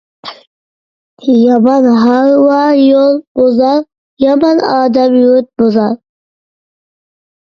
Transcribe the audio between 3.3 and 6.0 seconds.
بۇزار، يامان ئادەم يۇرت بۇزار.